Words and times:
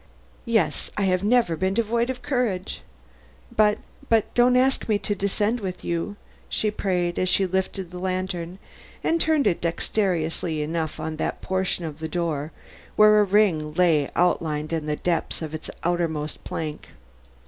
"Yes; 0.47 0.89
I 0.97 1.03
have 1.03 1.23
never 1.23 1.55
been 1.55 1.75
devoid 1.75 2.09
of 2.09 2.23
courage. 2.23 2.81
But 3.55 3.77
but 4.09 4.33
don't 4.33 4.57
ask 4.57 4.89
me 4.89 4.97
to 4.97 5.13
descend 5.13 5.59
with 5.59 5.83
you," 5.85 6.15
she 6.49 6.71
prayed, 6.71 7.19
as 7.19 7.29
she 7.29 7.45
lifted 7.45 7.91
the 7.91 7.99
lantern 7.99 8.57
and 9.03 9.21
turned 9.21 9.45
it 9.45 9.61
dexterously 9.61 10.63
enough 10.63 10.99
on 10.99 11.17
that 11.17 11.43
portion 11.43 11.85
of 11.85 11.99
the 11.99 12.09
door 12.09 12.51
where 12.95 13.19
a 13.19 13.23
ring 13.23 13.75
lay 13.75 14.09
outlined 14.15 14.73
in 14.73 14.87
the 14.87 14.95
depths 14.95 15.43
of 15.43 15.53
its 15.53 15.69
outermost 15.83 16.43
plank. 16.43 16.87